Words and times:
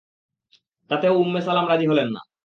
তাতেও 0.89 1.13
উম্মে 1.17 1.41
সালাম 1.41 1.65
রাজী 1.67 1.85
হলেন 1.87 2.07
না। 2.15 2.21